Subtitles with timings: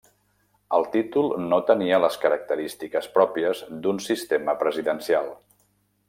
[0.77, 5.29] El títol no tenia les característiques pròpies d'un sistema presidencial.